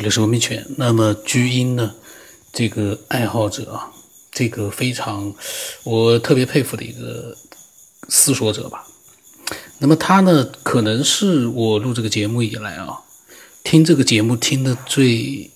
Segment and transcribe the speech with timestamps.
[0.00, 0.66] 这里是文明犬。
[0.78, 1.94] 那么居英呢，
[2.54, 3.92] 这个爱好者啊，
[4.32, 5.30] 这个非常
[5.84, 7.36] 我特别佩服的一个
[8.08, 8.86] 思索者吧。
[9.78, 12.98] 那么他呢，可能是我录这个节目以来啊，
[13.62, 15.50] 听这个节目听的最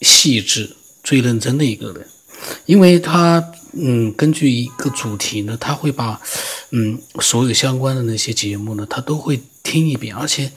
[0.00, 0.74] 细致、
[1.04, 2.04] 最认真的一个人，
[2.66, 6.20] 因为他嗯，根据一个主题呢，他会把
[6.72, 10.50] 嗯所有相关的那些节目呢，他都会听一遍，而且。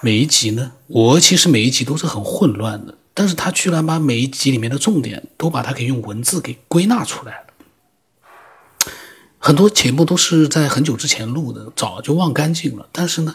[0.00, 7.46] 每一集呢，我其实每一集都是很混乱的，但是他居然把每一集里面的重点都把它给用文字给归纳出来了。
[9.40, 12.88] 很多节目都是在很久之前录的，早就忘干净了。
[12.92, 13.34] 但是呢，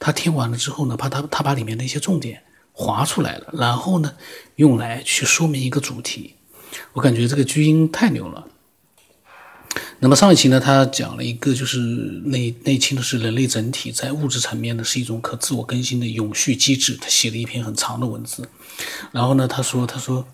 [0.00, 2.42] 他听完了之后呢，把他他把里面的一些重点
[2.72, 4.14] 划出来了，然后呢，
[4.56, 6.34] 用来去说明一个主题。
[6.94, 8.48] 我感觉这个巨婴太牛了。
[10.00, 11.78] 那么上一期呢，他讲了一个，就是
[12.24, 16.98] 内内倾的是人类整体在物质层面呢是一种可自我更新的永续机制。
[17.00, 18.48] 他写了一篇很长的文字，
[19.12, 20.26] 然后呢，他说，他说，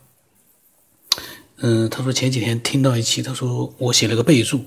[1.59, 4.65] 嗯，他说前几天听到一期，他说我写了个备注，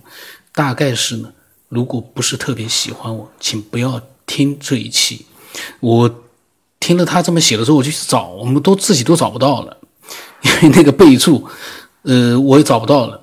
[0.53, 1.33] 大概是呢，
[1.67, 5.25] 如果不是特别喜欢我，请不要听这一期。
[5.79, 6.23] 我
[6.79, 9.77] 听了他这么写的时候，我就去找，我们都自己都找不到了，
[10.43, 11.47] 因为那个备注，
[12.03, 13.20] 呃，我也找不到了。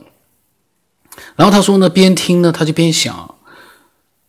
[1.39, 3.37] 然后他说呢，边听呢，他就边想，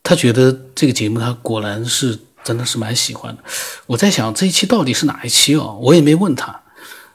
[0.04, 3.42] 他觉得这个节目他果然是真的是蛮喜欢的。
[3.88, 5.80] 我在想这一期到底是哪一期哦？
[5.82, 6.62] 我也没问他。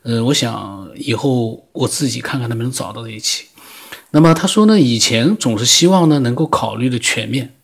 [0.03, 3.47] 呃，我想以后我自己看看能不能找到这一期。
[4.11, 7.55] 那么他说呢，以前总是希望呢能够考虑的全面，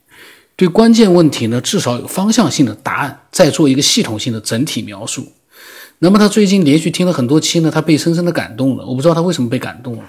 [0.54, 5.32] 对关键问题呢至少有方向性的答案，再做一个系统性的整体描述。
[5.98, 8.86] 那么他最近连续听了很多期呢，他被深深的感动了。
[8.86, 10.04] 我不知道他为什么被感动了。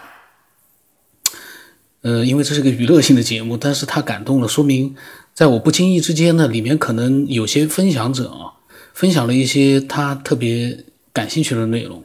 [2.02, 4.96] 呃，因为这是个娱乐性的节目，但是他感动了，说明
[5.36, 8.58] 在我不经意之间呢，里面可能有些分享者啊，
[8.94, 12.04] 分享了一些他特别感兴趣的内容。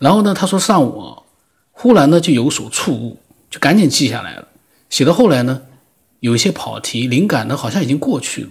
[0.00, 1.22] 然后呢，他说上午啊
[1.70, 4.48] 忽然呢就有所触悟，就赶紧记下来了。
[4.88, 5.62] 写到后来呢，
[6.18, 8.50] 有一些跑题，灵感呢好像已经过去了。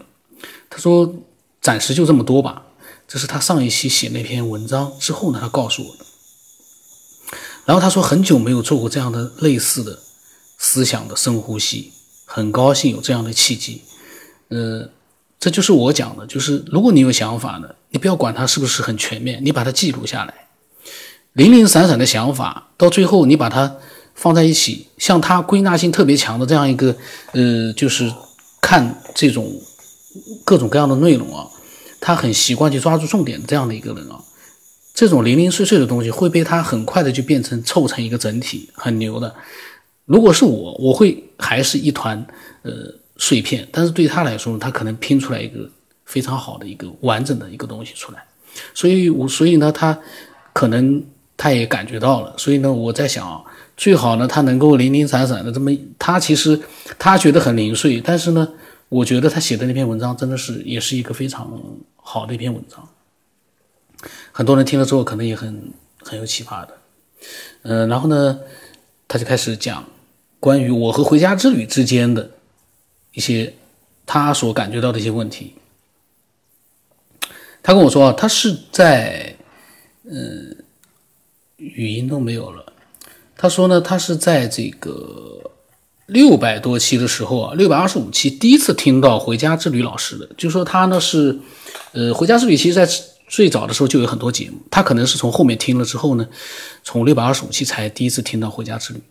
[0.69, 1.13] 他说
[1.59, 2.63] 暂时就这么多吧。
[3.05, 6.05] 这是他上一期写那篇文章之后呢，他告诉我的。
[7.65, 9.99] 然后他说很久没有做过这样的类似的。
[10.59, 11.91] 思想的深呼吸，
[12.25, 13.81] 很高兴有这样的契机。
[14.49, 14.89] 呃，
[15.39, 20.33] 这就是我讲的，就是如果你有想法呢，你不要管它是不是很全面，你把它记录下来。
[21.33, 23.77] 零零散散的想法，到最后你把它
[24.15, 26.95] 放在一起，像他归纳性特别强的这样一个，
[27.31, 28.11] 呃，就是
[28.59, 29.49] 看这种
[30.43, 31.47] 各种各样的内容啊，
[32.01, 34.19] 他很习惯去抓住重点这样的一个人啊，
[34.93, 39.33] 这种零零碎碎的东西会被他很快的就变成凑成一个整体，很牛的。
[40.09, 42.25] 如果是我，我会还是一团
[42.63, 42.71] 呃
[43.17, 45.69] 碎片，但是对他来说，他可能拼出来一个
[46.03, 48.25] 非常好的一个完整的一个东西出来。
[48.73, 49.95] 所以，我所以呢，他
[50.51, 51.05] 可能
[51.37, 52.35] 他也感觉到了。
[52.39, 53.45] 所以呢，我在想，
[53.77, 56.59] 最好呢，他能够零零散散的这么，他其实
[56.97, 58.51] 他觉得很零碎，但是呢，
[58.89, 61.55] 我觉得他写的那篇文章真的是也是一个非常
[61.97, 62.89] 好的一篇文章。
[64.31, 65.71] 很多人听了之后，可能也很
[66.01, 66.77] 很有启发的。
[67.61, 68.39] 嗯，然后呢，
[69.07, 69.83] 他就开始讲。
[70.39, 72.31] 关于我和回家之旅之间的
[73.13, 73.53] 一些
[74.05, 75.55] 他所感觉到的一些问题，
[77.61, 79.35] 他跟我说啊，他是在
[80.03, 80.55] 嗯，
[81.57, 82.73] 语音都没有了。
[83.35, 85.51] 他说呢，他是在这个
[86.07, 91.37] 六百多期的时候啊，六百二十五期第一次听到回家之旅老师的，就说他呢是
[91.91, 92.87] 呃，回家之旅其实在
[93.27, 96.27] 最早的时候就有很多节目，他可能是从后面听了之后呢，
[96.83, 99.01] 从六百二十五期才第一次听到回家之旅。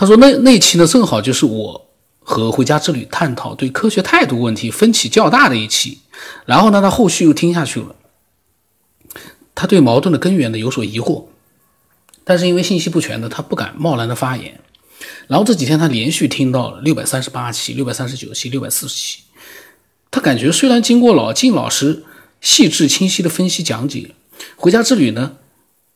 [0.00, 5.98] 他说：“那那期呢，正好就是我和回家之旅探讨对科学态度问题分歧较大的一期。
[6.46, 7.96] 然后呢，他后续又听下去了。
[9.56, 11.24] 他对矛盾的根源呢有所疑惑，
[12.22, 14.60] 但是因为信息不全呢，他不敢贸然的发言。
[15.26, 19.22] 然后这几天他连续听到了六百三十八期、六百三十九期、六百四十期。
[20.12, 22.04] 他感觉虽然经过老靳老师
[22.40, 24.14] 细致清晰的分析讲解，
[24.54, 25.38] 回家之旅呢。”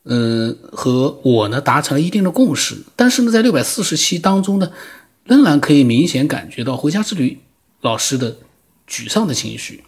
[0.05, 4.69] 嗯，和我呢达成了一定的共识，但是呢，在六百四十期当中呢，
[5.23, 7.39] 仍然可以明显感觉到回家之旅
[7.79, 8.35] 老师的
[8.85, 9.81] 沮丧的情绪，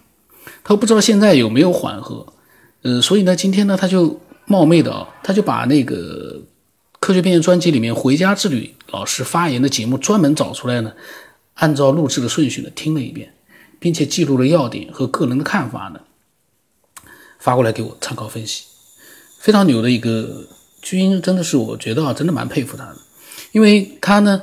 [0.64, 2.28] 他不知道现在有没有缓和，
[2.84, 6.42] 呃，所以呢，今天呢，他就冒昧的啊，他就把那个
[7.02, 10.94] 科学变现专辑里面回家之旅老师发言的节目专门找出来呢，
[11.56, 13.34] 按照录制的顺序呢听了一遍，
[13.80, 16.00] 并且记录了要点和个人的看法呢，
[17.38, 18.64] 发过来给我参考分析。
[19.46, 20.44] 非常牛的一个
[20.82, 22.98] 巨婴，真的是我觉得啊，真的蛮佩服他的，
[23.52, 24.42] 因为他呢，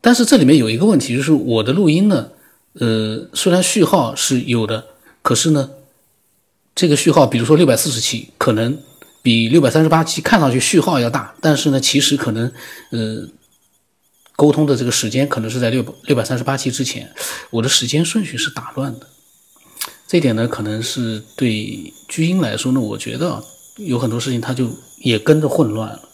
[0.00, 2.30] 但是这里面有一个问题，就是我的录音呢，
[2.72, 4.82] 呃，虽然序号是有的，
[5.20, 5.68] 可是呢，
[6.74, 8.78] 这个序号，比如说六百四十期，可能
[9.20, 12.50] 比六百三十八期看上去序号要大，但是呢，其实可能
[12.92, 13.28] 呃
[14.36, 17.12] 沟通的这个时间可能是在六六百三十八期之前，
[17.50, 19.06] 我的时间顺序是打乱的。
[20.06, 23.44] 这点呢，可能是对巨婴来说呢，我觉得
[23.80, 26.08] 有很多事情他就也跟着混乱了。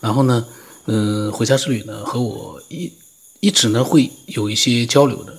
[0.00, 0.46] 然后呢，
[0.86, 2.92] 嗯，回家之旅呢和我一
[3.40, 5.36] 一直呢会有一些交流的。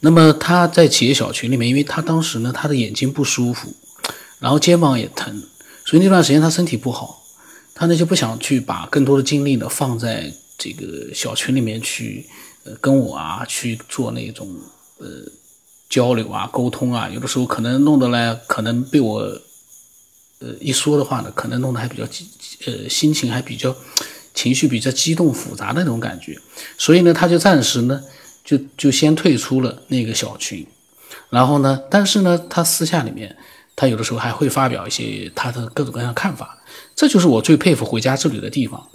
[0.00, 3.72] 那么他在企业小群里面，因为他当时呢他的眼睛不舒服，
[4.38, 5.42] 然后肩膀也疼，
[5.84, 7.22] 所以那段时间他身体不好，
[7.74, 12.26] 他呢就不想去把更多的精力呢放在这个小群里面去，
[12.64, 14.48] 呃，跟我啊去做那种
[14.98, 15.06] 呃。
[15.88, 19.40] 交流啊，沟通啊，有的时候可能弄得呢，可能被我，
[20.38, 22.28] 呃，一说的话呢，可能弄得还比较激，
[22.66, 23.74] 呃，心情还比较，
[24.34, 26.38] 情绪比较激动复杂的那种感觉，
[26.76, 28.02] 所以呢，他就暂时呢，
[28.44, 30.66] 就就先退出了那个小群，
[31.30, 33.36] 然后呢，但是呢，他私下里面，
[33.74, 36.58] 他有的时候还会发表一些他的各种各样的看法，
[36.94, 38.88] 这就是我最佩服回家之旅的地方，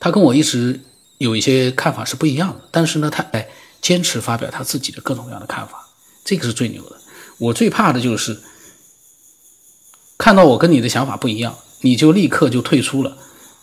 [0.00, 0.80] 他跟我一直
[1.18, 3.48] 有一些看法是不一样的，但是呢，他哎。
[3.80, 5.86] 坚持发表他自己的各种各样的看法，
[6.24, 6.96] 这个是最牛的。
[7.38, 8.36] 我最怕的就是
[10.18, 13.16] 看到我跟你的想法不一样，你就立刻就退出了，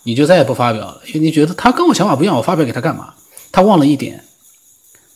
[0.04, 3.14] 你就再也不发表了，因为你觉得他跟我想法不一样，我发表给他干嘛？
[3.52, 4.24] 他忘了一点，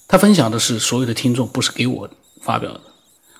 [0.06, 2.08] 他分享的是所有的听众，不是给我
[2.40, 2.80] 发表的。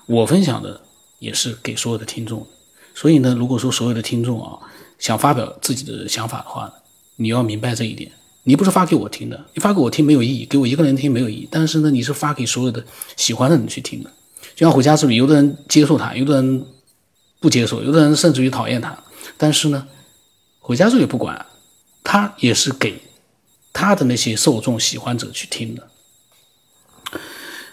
[0.07, 0.81] 我分享的
[1.19, 2.45] 也是给所有的听众。
[2.93, 4.59] 所以呢，如果说所有的听众啊
[4.99, 6.71] 想发表自己的想法的话，
[7.15, 8.11] 你要明白这一点。
[8.43, 11.47] 你不是发给我听的，你发给我听没有意义，给我一个人听没有意义。
[11.51, 12.83] 但是呢，你是发给所有的
[13.15, 14.09] 喜欢的人去听的。
[14.55, 16.65] 就像回家之旅，有的人接受他，有的人
[17.41, 18.97] 不接受，有的人甚至于讨厌他。
[19.35, 19.87] 但是呢，
[20.59, 21.45] 回家之旅不管，
[22.03, 23.01] 他也是给
[23.73, 25.87] 他的那些受众喜欢者去听的。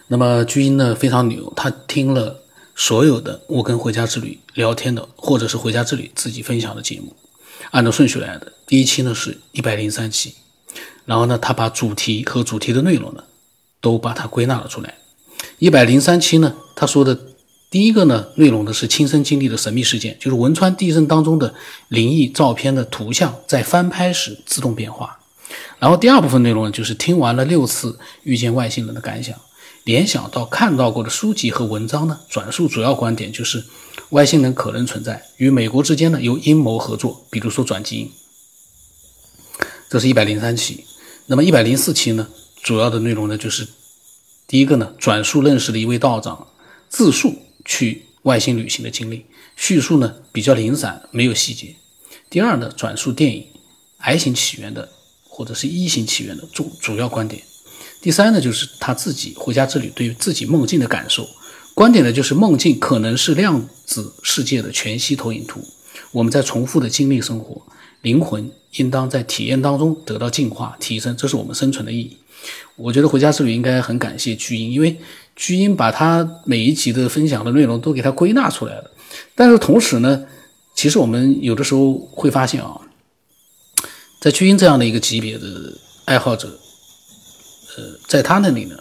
[0.09, 2.43] 那么巨婴呢非常牛，他听了
[2.75, 7.15] 所有的我跟回家之旅聊天的，或者是回家之旅自己分享的节目，
[7.71, 8.53] 按照顺序来的。
[8.67, 10.35] 第一期呢是一百零三期。
[11.05, 13.25] 然后呢，他把主题和主题的内容呢，
[13.81, 14.95] 都把它归纳了出来。
[15.59, 17.19] 一百零三期呢，他说的
[17.71, 21.55] 第一个呢内容呢是亲身经历的神秘事件，就是汶川地震当中的
[21.89, 25.19] 灵异照片的图像在翻拍时自动变化。
[25.79, 29.39] 然后第二部分内容呢，就是听完了六次遇见外星人的感想，
[29.85, 33.65] 联想到看到过的书籍和文章呢，转述主要观点就是
[34.11, 38.11] 外星人可能存在，与美国之间呢有阴谋合作，比如说转基因。
[39.91, 40.85] 这是一百零三期。
[41.27, 42.29] 那么一百零四期呢，
[42.63, 43.69] 主要的内容呢就是
[44.47, 46.49] 第一个呢，转述认识的一位道长
[46.89, 47.37] 自述
[47.69, 51.77] 去外星旅行的经历，叙述呢比较零散，没有细节。
[52.31, 53.43] 第二呢，转述电影
[53.99, 54.89] 《癌型起源》的
[55.23, 57.43] 或者是一型起源的主主要观点。
[58.01, 61.29] 第三呢，就是他自己回家之旅对于自己梦境的感受，
[61.75, 65.63] 观点呢就是梦境可能是量子世界的全息投影图，
[66.13, 67.63] 我们在重复的经历生活。
[68.01, 72.17] 灵魂应当在体验当中得到净化、提升，这是我们生存的意义。
[72.77, 74.97] 我觉得回家之旅应该很感谢巨婴，因为
[75.35, 78.91] 巨婴把他每一集的分享的内容都给他归纳出来了。
[79.35, 80.25] 但是同时呢，
[80.75, 82.81] 其实我们有的时候会发现啊，
[84.21, 85.47] 在巨婴这样的一个级别的
[86.05, 86.49] 爱好者，
[87.77, 88.77] 呃，在他那里呢，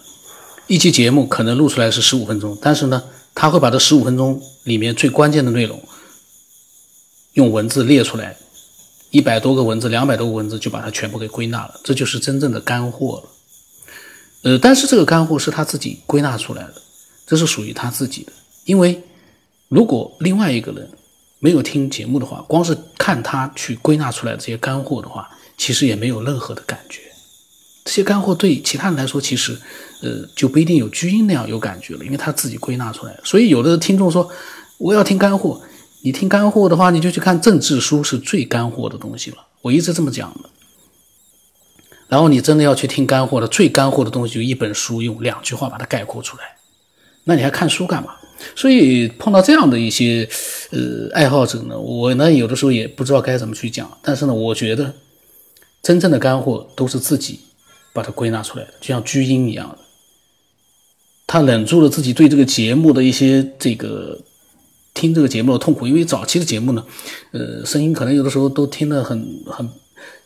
[0.68, 3.02] 一期节目可能录出来是十五分钟，但是呢，
[3.34, 5.82] 他会把这十五分钟里面最关键的内容
[7.34, 8.38] 用文字列出来。
[9.12, 13.30] 一百多个文字，两百多个文字就把它全部给归纳了，这就是真正的干货了。
[14.44, 16.74] 呃，但是这个干货是他自己归纳出来的，
[17.26, 18.34] 这是属于他自己的。
[18.66, 19.02] 因为
[19.70, 20.90] 如果另外一个人
[21.40, 27.02] 没有听节目的话，光是看他去归纳出来的这些干货的话，其实也没有任何的感觉。
[27.86, 29.58] 这些干货对其他人来说，其实
[30.04, 33.18] 呃就不一定有巨婴那样有感觉了，因为他自己归纳出来。
[33.24, 34.30] 所以有的听众说，
[34.78, 35.62] 我要听干货。
[36.02, 39.38] 你听干货的话，你就去看政治书，是最干货的东西了。
[39.64, 40.50] 我一直这么讲的。
[42.08, 46.44] 然后你真的要去听干货的，最干货的东西就一本书，用两句话把它概括出来。
[47.26, 48.14] 那你还看书干嘛？
[48.56, 50.30] 所以碰到这样的一些
[50.72, 53.98] 呃爱好者呢，我呢有的时候也不知道该怎么去讲。
[54.02, 54.94] 但是呢，我觉得
[55.82, 57.42] 真正的干货都是自己
[57.92, 59.80] 把它归纳出来的，就像巨婴一样的，
[61.26, 64.22] 他忍住了自己对这个节目的一些这个。
[64.98, 66.84] 听这个节目的痛苦，因为早期的节目呢，
[67.30, 69.70] 呃，声音可能有的时候都听得很很，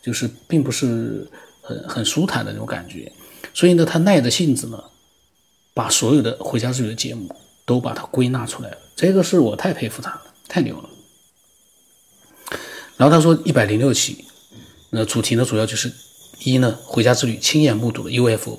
[0.01, 1.29] 就是并不是
[1.61, 3.11] 很很舒坦的那种感觉，
[3.53, 4.81] 所以呢，他耐着性子呢，
[5.73, 7.29] 把所有的回家之旅的节目
[7.65, 10.89] 都把它归纳出来了，这个是我太佩服他了，太牛了。
[12.95, 14.23] 然后他说一百零六期，
[14.91, 15.91] 那主题呢主要就是
[16.45, 18.57] 一呢回家之旅亲眼目睹了 UFO，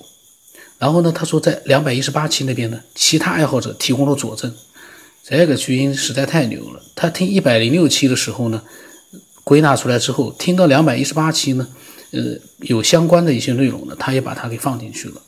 [0.78, 4.54] 然后呢他说在两百一十八期那边呢，其他爱好者提供了佐证。
[5.24, 6.82] 这个巨婴实在太牛了。
[6.94, 8.62] 他听一百零六期的时候呢，
[9.44, 11.66] 归纳出来之后，听到两百一十八期呢，
[12.10, 15.22] 呃，有相关的一些内容呢，他也把它给放进去了。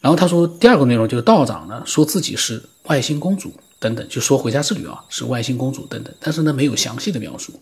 [0.00, 7.52] 然后他说第二个内容就是道长呢说自己是外星公主等等，就说回家之旅啊是外星公主等等，但是呢没有详细的描述。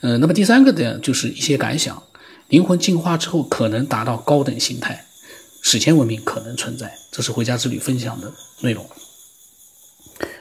[0.00, 2.02] 嗯，那么第三个呢就是一些感想，
[2.48, 5.06] 灵魂进化之后可能达到高等形态，
[5.62, 8.84] 史前文明可能存在，这是回家之旅分享的内容。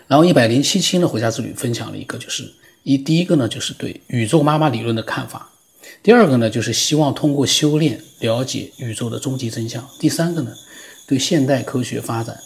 [0.09, 2.51] 然后一百零七期呢，回家之旅分享了一个，就是
[2.81, 5.51] 一第一个呢，就是对宇宙妈妈理论的看法；
[6.01, 10.51] 第二个呢，就是希望通过修炼了解宇宙的终极真相；第三个呢，
[11.07, 12.39] 对现代科学发展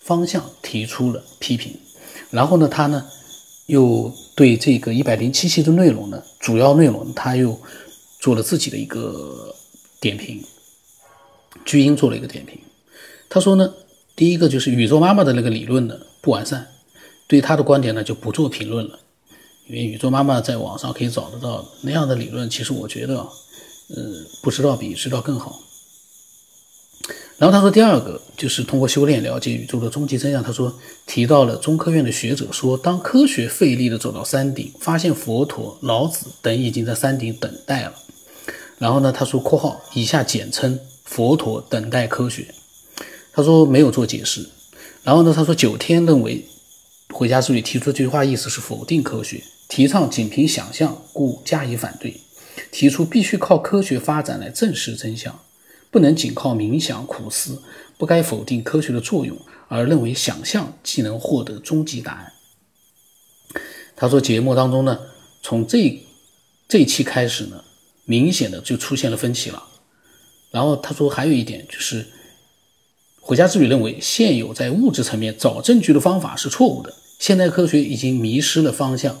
[0.00, 1.74] 方向提出了批评。
[2.28, 3.02] 然后呢，他呢
[3.68, 7.58] 又对这个一百零七期的内容呢，主要内容他又
[8.20, 9.54] 做了自己的一个
[9.98, 10.44] 点评。
[11.64, 12.58] 巨婴做了一个点评，
[13.30, 13.72] 他说呢，
[14.14, 16.68] 第一个就是宇宙妈妈的那个理论呢不完善。
[17.32, 18.98] 对他的观点呢，就不做评论了，
[19.66, 22.50] 因为宇宙妈妈在网上可以找得到那样的理论。
[22.50, 24.02] 其实我觉得，呃，
[24.42, 25.58] 不知道比知道更好。
[27.38, 30.42] 然后他说，第二个就是通过修炼了解宇宙的终极真相。
[30.44, 37.94] 他说提到了中科院的学者说，当科学费力的走到山顶，发现佛陀、老子等已经在山顶等待了。
[38.76, 42.54] 然后呢，他说（括号以下简称佛陀等待科学）。
[43.32, 44.46] 他说没有做解释。
[45.02, 46.46] 然后呢，他说九天认为。
[47.12, 52.20] 回家之旅提出这句话，意思是否定科学，提倡仅凭想象，故加以反对。
[52.70, 55.38] 提出必须靠科学发展来证实真相，
[55.90, 57.62] 不能仅靠冥想苦思，
[57.98, 59.36] 不该否定科学的作用，
[59.68, 62.32] 而认为想象即能获得终极答案。
[63.94, 64.98] 他说，节目当中呢，
[65.42, 66.02] 从这
[66.66, 67.62] 这期开始呢，
[68.04, 69.62] 明显的就出现了分歧了。
[70.50, 72.06] 然后他说，还有一点就是，
[73.20, 76.94] 回家之旅认为，现有在物质层面找证据的方法是错误的。
[77.22, 79.16] 现代科学已经迷失了方向，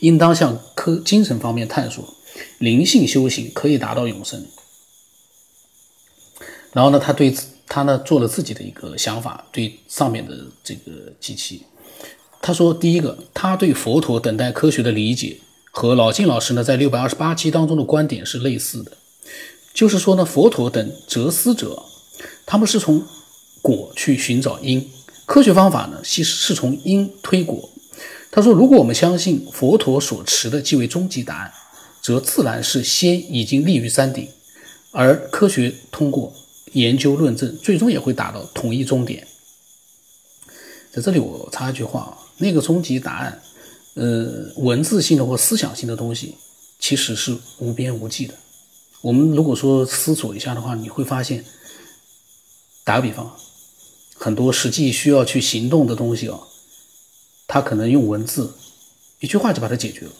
[0.00, 2.12] 应当向科精神方面探索。
[2.58, 4.44] 灵性修行可以达到永生。
[6.72, 7.32] 然后呢，他对
[7.68, 11.62] 他呢做了自己的一个想法，对上面的这个机器，
[12.42, 15.38] 他说：第一个，他对佛陀等待科学的理解
[15.70, 18.96] 和老金老师呢在六百二十八期当中的观点是类似的，
[19.72, 21.84] 就是说呢，佛陀等哲思者，
[22.44, 23.06] 他们是从
[23.62, 24.90] 果去寻找因。
[25.26, 27.70] 科学方法呢，其实是从因推果。
[28.30, 31.52] 他说，如果我们相信佛陀所持的即为终极答案，
[32.02, 34.28] 则自然是先已经立于山顶，
[34.90, 36.32] 而科学通过
[36.72, 39.26] 研究论证，最终也会达到统一终点。
[40.92, 43.40] 在这里我插一句话啊，那个终极答案，
[43.94, 46.34] 呃，文字性的或思想性的东西，
[46.78, 48.34] 其实是无边无际的。
[49.00, 51.44] 我们如果说思索一下的话，你会发现，
[52.84, 53.34] 打个比方。
[54.24, 56.40] 很多实际需要去行动的东西啊，
[57.46, 58.54] 他可能用文字
[59.20, 60.12] 一句话就把它解决了。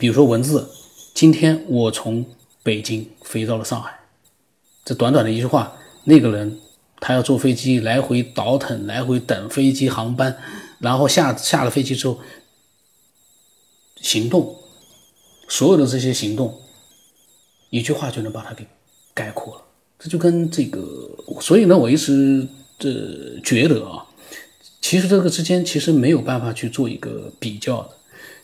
[0.00, 0.68] 比如说文字，
[1.14, 2.26] 今天我从
[2.64, 4.00] 北京飞到了上海，
[4.84, 6.60] 这短短的一句话，那个人
[6.98, 10.36] 他要坐飞机来回倒腾，来回等飞机航班，
[10.80, 12.18] 然后下下了飞机之后
[14.02, 14.56] 行动，
[15.48, 16.60] 所有的这些行动，
[17.70, 18.66] 一句话就能把它给
[19.14, 19.62] 概括了。
[20.00, 21.08] 这就跟这个，
[21.40, 22.48] 所以呢，我一直。
[22.78, 24.06] 这觉得啊，
[24.80, 27.90] 其实这个之间其实没有办法去做一个比较的，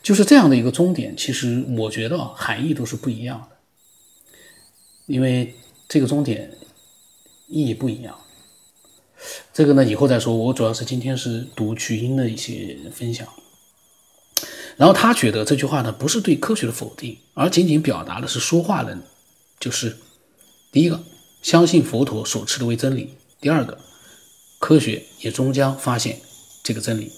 [0.03, 3.55] 就是这样的一个终点，其实我觉得啊含义都是不一样的，
[5.05, 5.55] 因为
[5.87, 6.51] 这个终点
[7.47, 8.19] 意义不一样。
[9.53, 13.25] 这个呢以后再说，我主要是今天是读曲音的一些分享，
[14.75, 19.01] 然后他觉得这句话呢不是对科学的否定，而仅仅表达的是说话人
[19.61, 19.95] 就是
[20.73, 21.01] 第一个
[21.41, 23.79] 相信佛陀所持的为真理，第二个。
[24.65, 26.19] 科学也终将发现
[26.63, 27.11] 这个真理，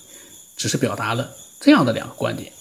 [0.58, 2.52] 只是表达了这样的两个观点。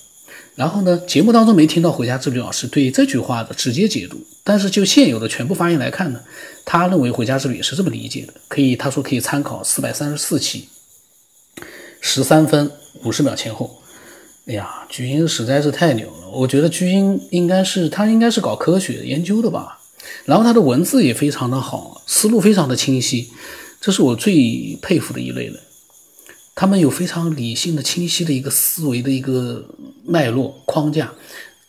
[0.55, 6.21] 然后呢，节目当中没听到回家之旅老师对这句话的直接解读，但是就现有的全部发言来看呢，
[6.65, 8.35] 他认为回家之旅是这么理解的。
[8.47, 10.69] 可以，他说可以参考四百三十四期
[12.01, 12.71] 十三分
[13.03, 13.83] 五十秒前后。
[14.47, 16.29] 哎呀，巨婴实在是太牛了！
[16.33, 19.81] 我觉得巨婴应该是他应该是搞科学研究的吧。
[20.27, 23.33] 然后他的文字也非常的好，思路非常的清晰。
[23.87, 25.57] 这是我最佩服的一类人，
[26.57, 29.65] 他们有非常理性的、清晰的一个思维的一个
[30.05, 31.13] 脉络框架，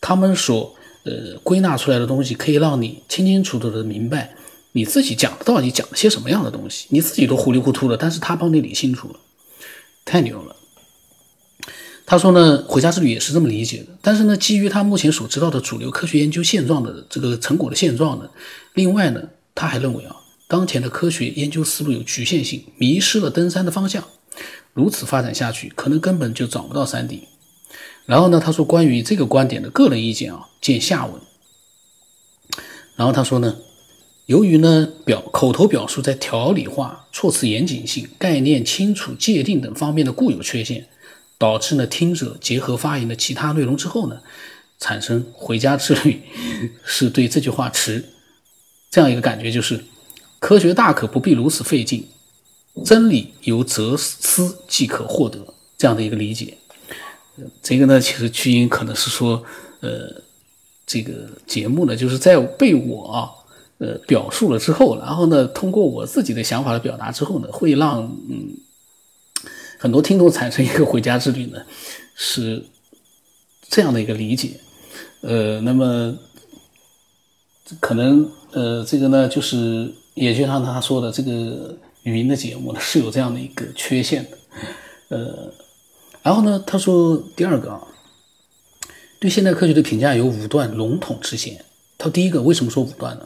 [0.01, 4.33] 他们所呃归纳出来的东西，可以让你清清楚楚的明白
[4.71, 9.19] 你自己讲的到底讲了些什么样的东西，你自己都糊里糊涂的，但是他帮你理清楚了，
[10.03, 10.55] 太牛了。
[12.07, 18.27] 他说呢，回家之旅也是这么理解的，但是呢，基于他目前所知道的主流科学研究现状的这个成果的现状呢，
[18.73, 19.21] 另外呢，
[19.53, 20.16] 他还认为啊。
[20.47, 24.07] 当前的科学研究思路有局限性，迷失了登山的方向。
[24.73, 27.21] 如此发展下去，可能根本就找不到山顶。
[28.05, 31.21] 然后呢，他说关于这个观点的个人意见啊，见下文。
[32.95, 33.57] 然后他说呢，
[34.27, 40.87] 由于呢表口头表述在条理化、措辞严谨性、概念清楚、界定等方面的固有缺陷，
[41.37, 44.21] 导致呢听者结合发言的其他内容之后呢，
[44.79, 46.21] 产生回家之旅
[46.85, 48.05] 是对这句话持
[48.89, 49.83] 这样一个感觉，就是
[50.39, 52.07] 科学大可不必如此费劲，
[52.85, 56.57] 真理由哲思即可获得这样的一个理解。
[57.61, 59.43] 这个呢，其实曲英可能是说，
[59.81, 60.21] 呃。
[60.89, 63.29] 这个节目呢，就是在被我，
[63.77, 68.55] 呃表述了之后，然后呢，通过我自己的想法的表达之后呢，会让嗯
[69.77, 71.61] 很多听众产生一个回家之旅呢，
[72.15, 72.63] 是
[73.67, 74.61] 这样的一个理解。
[75.19, 76.17] 呃，那么
[77.81, 84.37] 可能呃这个呢，就是也就像他说的，这个语音的节目呢是有这样的一个缺陷的。
[85.09, 85.53] 呃，
[86.21, 87.81] 然后呢，他说第二个啊。
[89.19, 91.65] 对现代科学的评价有武断、笼统之嫌。
[91.97, 93.25] 他第一个为什么说武断呢？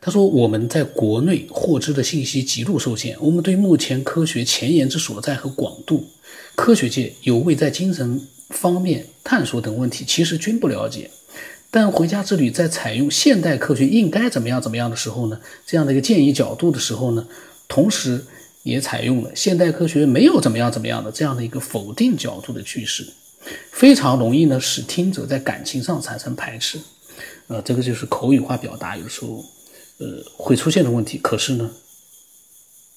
[0.00, 6.06] 他说我们在国内获知的信息极度受限，我们对目前科学前沿之所在和广度，
[6.54, 11.10] 科学界有未在精神方面探索等问题，其实均不了解。
[11.76, 17.28] 但回家之旅在采用现代科学应该怎么样怎么样的时候呢，这样的一个建议角度的时候呢，
[17.68, 18.24] 同时
[18.62, 23.06] 也采用了现代科学没有怎么样怎么样的这样的一个否定角度的句式。
[23.70, 26.80] 非常容易呢，使听者在感情上产生排斥，
[27.48, 29.44] 呃，这个就是口语化表达有时候，
[29.98, 31.18] 呃，会出现的问题。
[31.18, 31.70] 可是呢，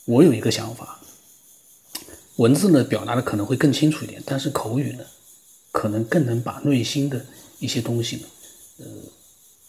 [0.05, 1.01] 我有一个想法，
[2.37, 5.03] 文字呢表达的可能会更清楚一点，但是口语呢，
[5.73, 7.25] 可能更能把内心的
[7.59, 8.21] 一些东西呢，
[8.79, 8.85] 呃，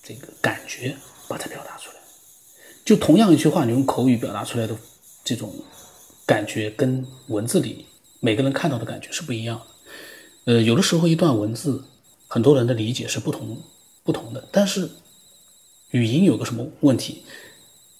[0.03, 0.97] 这个感觉
[1.29, 1.97] 把它表达出来。
[2.85, 4.77] 就同样一句话，你用口语表达出来的
[5.25, 5.53] 这种
[6.27, 7.87] 感觉，跟文字里
[8.21, 10.53] 每个人看到的感觉是不一样的。
[10.53, 11.85] 呃，有的时候一段文字，
[12.27, 13.63] 很多人的理解是不同
[14.03, 14.49] 不同的。
[14.51, 14.91] 但是
[15.91, 17.25] 语音有个什么问题？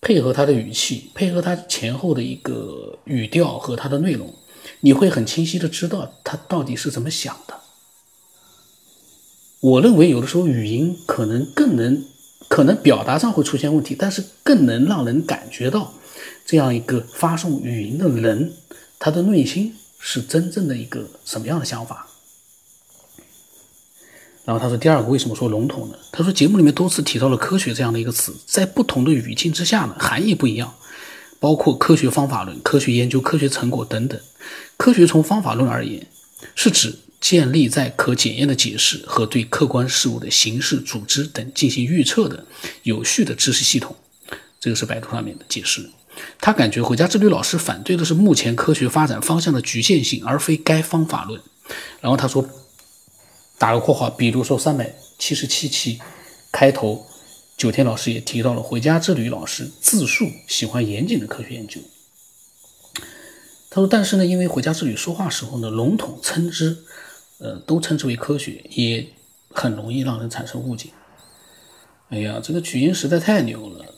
[0.01, 4.35] 配合他的语气，配合他前后的一个语调和他的内容，
[4.81, 7.60] 你会很清晰的知道他到底是怎么想的。
[9.61, 12.03] 我认为有的时候语音可能更能，
[12.49, 15.93] 可能表达上会出现问题，但是更能让人感觉到
[16.47, 18.55] 这样一个发送语音的人，
[18.99, 22.07] 他的内心是真正的一个什么样的想法。
[24.47, 25.95] 然后他说：“第二个为什么说笼统呢？
[26.11, 30.75] 他说节目里面多次提到了科学这样的一个词，在不同的语境之下呢，含义不一样，
[31.39, 34.19] 包括科学方法论、科学研究、科学成果等等。
[34.79, 36.07] 科学从方法论而言，
[36.55, 42.47] 是指建立在可检验的解释和对客观事物的形式、组织等进行预测的
[42.83, 43.95] 有序的知识系统。
[44.59, 45.91] 这个是百度上面的解释。
[46.41, 51.41] 他感觉回家之旅老师反对的是目前科学发展方向的局限性，而非该方法论。
[52.01, 52.49] 然后他说。”
[53.61, 56.01] 打个括号，比如说三百七十七期
[56.51, 57.07] 开头，
[57.59, 61.79] 九天老师也提到了回家之旅老师自述喜欢严谨的科学研究。
[63.69, 66.79] 他说，但是呢，因为回家之旅说话时候呢，笼统称之，
[67.41, 69.07] 呃，都称之为科学，也
[69.51, 70.91] 很容易让人产生误解。
[72.11, 73.95] 哎呀，这个曲音实在太牛了！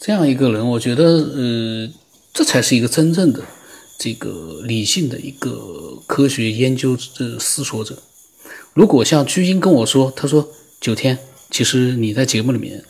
[0.00, 1.90] 这样一个人，我觉得，呃，
[2.32, 3.42] 这才是一个真正的。
[3.98, 8.02] 这个理性的一个科学研究的思索者，
[8.72, 10.48] 如果像居英跟我说，他说
[10.80, 11.18] 九天，
[11.50, 12.82] 其实你在节目里面，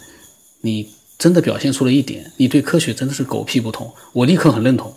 [0.60, 4.94] 你真的表现出了一点，你对科学真的是狗屁不通，我立刻很认同，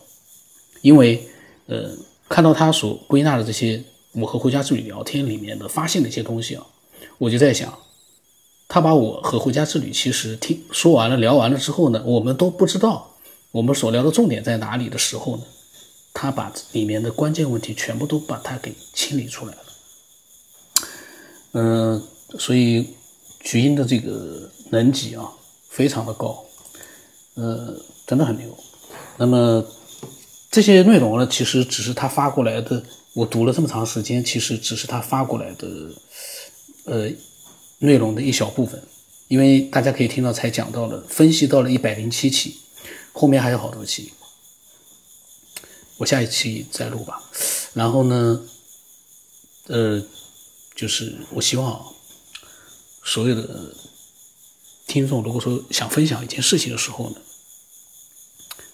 [0.83, 1.27] 因为
[1.65, 1.89] 呃，
[2.33, 6.65] 看到他所归纳的这些我和回家之旅聊天里面的发现的一些东西啊，
[7.19, 7.77] 我就在想，
[8.67, 13.11] 他把我和回家之旅其实听说完了聊完了之后呢，我们都不知道
[13.51, 15.43] 我们所聊的重点在哪里的时候呢。
[16.11, 19.59] 他把里面的关键问题全部都把它给清理出来了，
[21.53, 22.03] 嗯，
[22.39, 22.87] 所以
[23.41, 25.27] 菊英的这个能级啊
[25.69, 26.43] 非常的高，
[27.35, 27.75] 呃，
[28.07, 28.55] 真的很牛。
[29.17, 29.65] 那么
[30.53, 35.67] 这些内容呢，其实只是他发过来的，我读了这么长时间，其实只是他发过来的，
[36.83, 37.09] 呃，
[37.79, 38.79] 内容的一小部分，
[39.29, 42.59] 因为大家可以听到才讲到了分析到了一百零七期，
[43.13, 44.13] 后面还有好多期。
[45.97, 47.23] 我下一期再录吧，
[47.73, 48.45] 然后呢，
[49.65, 50.03] 呃，
[50.75, 51.83] 就是我希望
[53.03, 53.73] 所有的
[54.85, 57.15] 听众，如果说想分享一件事情的时候呢，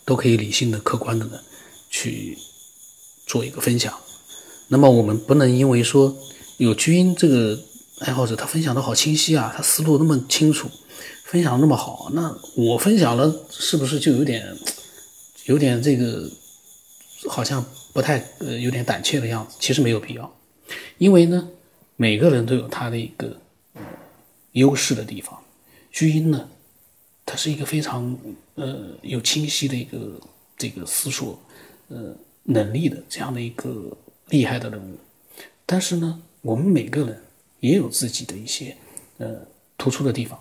[0.04, 1.40] 都可以理性的、客观的呢
[1.90, 2.38] 去
[3.26, 3.94] 做一个分享。
[4.68, 6.16] 那么我们不能因为说
[6.58, 7.60] 有居音这个
[8.00, 10.70] 爱好者，他分享的好清晰啊，他思路那么清楚，
[11.26, 14.58] 分享那么好，那我分享了是不是就有点
[15.46, 16.30] 有点这个？
[17.28, 20.34] 好像不太呃有点胆怯的样子，其实没有必要，
[21.00, 21.50] 因为呢，
[21.98, 23.36] 每个人都有他的一个
[24.54, 25.38] 优势的地方。
[25.92, 26.48] 巨婴呢，
[27.26, 28.18] 他是一个非常
[28.56, 30.18] 呃有清晰的一个
[30.58, 31.38] 这个思索
[31.90, 33.96] 呃能力的这样的一个
[34.30, 34.98] 厉害的人物，
[35.66, 37.22] 但是呢，我们每个人
[37.60, 38.76] 也有自己的一些
[39.18, 39.36] 呃
[39.78, 40.40] 突出的地方，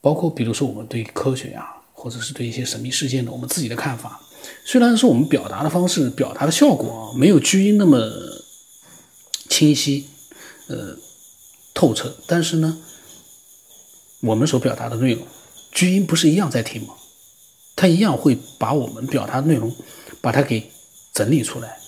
[0.00, 4.20] 包括比如说我们对科学啊，或者是对一些神秘事件的我们自己的看法。
[4.64, 8.10] 虽然说我们表达的方式、表达的效果啊，没有巨婴那么
[9.48, 10.06] 清晰、
[10.68, 10.96] 呃
[11.74, 12.82] 透彻，但是呢，
[14.20, 15.26] 我们所表达的内容，
[15.70, 16.94] 巨婴不是一样在听吗？
[17.76, 19.74] 他一样会把我们表达的内容，
[20.20, 20.70] 把它给
[21.12, 21.78] 整理出来。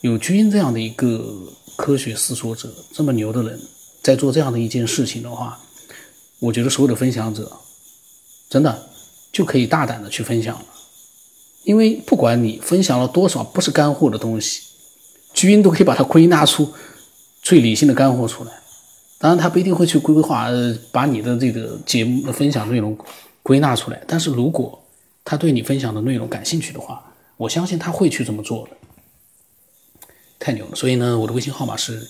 [0.00, 3.60] 有巨婴这样的一个科学思索者，这么牛的人，
[4.02, 5.58] 在做这样的一件事情的话，
[6.40, 7.52] 我觉得所有的分享者，
[8.48, 8.88] 真的
[9.30, 10.64] 就可以大胆的去分享了。
[11.62, 14.62] 因为不管你分享了多少不是干货的东西，
[15.32, 16.72] 巨婴都可以把它归纳出
[17.40, 18.50] 最理性的干货出来。
[19.18, 22.98] 当然，他不一定会去规划，呃，把你的这个节目的分享内容
[23.44, 24.02] 归纳出来。
[24.08, 24.82] 但是如果
[25.24, 27.11] 他对你分享的内容感兴趣的话，
[27.42, 28.76] 我相信他会去这么做的。
[30.38, 30.76] 太牛了！
[30.76, 32.08] 所以呢，我的微信号码是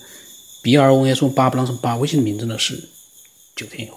[0.62, 2.88] b r o s 八不啷什八，微信的名字呢是
[3.56, 3.94] 九天游。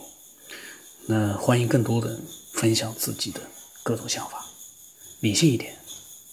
[1.07, 2.17] 那欢迎更多的
[2.53, 3.41] 分享自己的
[3.83, 4.45] 各种想法。
[5.19, 5.75] 理性一点，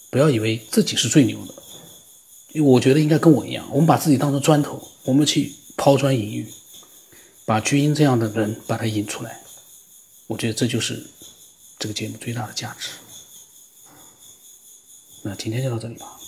[0.09, 2.61] 不要以为自己是最牛的。
[2.61, 6.47] 我觉得应该跟我一样，我们把自己当成砖头，我们去抛砖引玉，
[7.45, 9.41] 把巨婴这样的人把他引出来。
[10.27, 11.05] 我觉得这就是
[11.77, 12.89] 这个节目最大的价值。
[15.25, 16.22] 那今天就到这里吧。